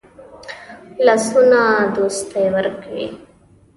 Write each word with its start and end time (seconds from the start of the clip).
لاسونه 1.05 1.59
دوستی 1.95 2.43
کوي 2.83 3.05